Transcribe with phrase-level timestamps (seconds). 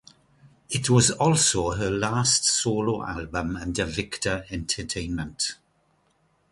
[0.71, 5.57] It was also her last solo album under Victor Entertainment.